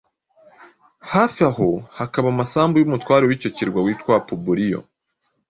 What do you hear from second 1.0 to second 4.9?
Hafi aho hakaba amasambu y’umutware w’icyo kirwa witwa Pubuliyo.